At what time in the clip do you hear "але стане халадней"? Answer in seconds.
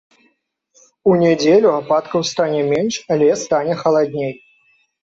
3.19-4.33